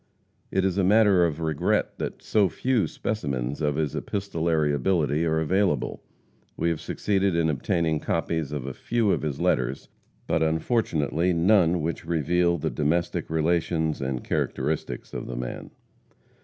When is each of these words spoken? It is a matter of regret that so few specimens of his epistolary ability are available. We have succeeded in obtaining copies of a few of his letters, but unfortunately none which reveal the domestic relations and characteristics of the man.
It 0.49 0.65
is 0.65 0.79
a 0.79 0.83
matter 0.83 1.25
of 1.27 1.39
regret 1.41 1.99
that 1.99 2.23
so 2.23 2.49
few 2.49 2.87
specimens 2.87 3.61
of 3.61 3.75
his 3.75 3.95
epistolary 3.95 4.73
ability 4.73 5.27
are 5.27 5.39
available. 5.39 6.01
We 6.57 6.69
have 6.69 6.81
succeeded 6.81 7.35
in 7.35 7.51
obtaining 7.51 7.99
copies 7.99 8.51
of 8.51 8.65
a 8.65 8.73
few 8.73 9.11
of 9.11 9.21
his 9.21 9.39
letters, 9.39 9.89
but 10.25 10.41
unfortunately 10.41 11.33
none 11.33 11.83
which 11.83 12.03
reveal 12.07 12.57
the 12.57 12.71
domestic 12.71 13.29
relations 13.29 14.01
and 14.01 14.23
characteristics 14.23 15.13
of 15.13 15.27
the 15.27 15.35
man. 15.37 15.69